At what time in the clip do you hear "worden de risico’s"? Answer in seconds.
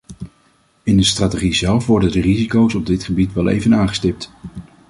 1.85-2.75